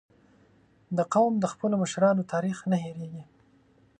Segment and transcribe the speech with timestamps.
[0.95, 3.23] •دا قوم د خپلو مشرانو تاریخ نه هېرېږي.